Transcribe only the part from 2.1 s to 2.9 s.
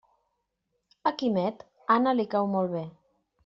li cau molt bé.